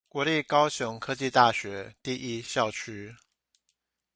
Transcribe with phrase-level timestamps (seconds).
[0.09, 3.15] 國立高雄科技大學第一校區